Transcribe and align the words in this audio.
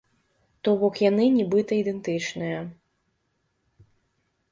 То 0.67 0.71
бок 0.83 0.95
яны 1.09 1.25
нібыта 1.35 1.73
ідэнтычныя. 1.81 2.59